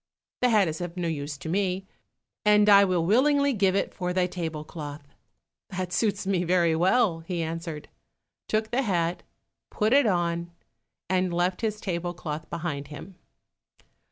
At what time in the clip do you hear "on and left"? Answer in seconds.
10.07-11.61